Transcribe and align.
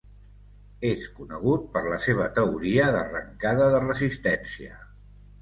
És 0.91 1.03
conegut 1.17 1.67
per 1.75 1.83
la 1.87 1.99
seva 2.07 2.31
teoria 2.39 2.89
d'arrencada 2.97 3.69
de 3.77 3.83
resistència. 3.87 4.81